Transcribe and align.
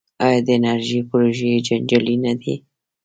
آیا 0.25 0.39
د 0.45 0.47
انرژۍ 0.57 0.99
پروژې 1.09 1.63
جنجالي 1.67 2.15
نه 2.25 2.33
دي؟ 2.41 2.55